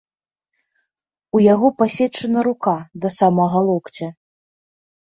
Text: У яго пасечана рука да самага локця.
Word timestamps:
У 1.35 1.43
яго 1.53 1.67
пасечана 1.83 2.39
рука 2.49 2.75
да 3.05 3.15
самага 3.21 3.57
локця. 3.71 4.07